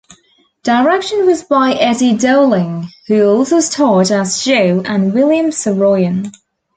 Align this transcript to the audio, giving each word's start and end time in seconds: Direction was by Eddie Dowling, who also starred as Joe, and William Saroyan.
Direction 0.63 1.27
was 1.27 1.43
by 1.43 1.73
Eddie 1.73 2.17
Dowling, 2.17 2.87
who 3.05 3.23
also 3.29 3.59
starred 3.59 4.09
as 4.09 4.43
Joe, 4.43 4.81
and 4.83 5.13
William 5.13 5.51
Saroyan. 5.51 6.31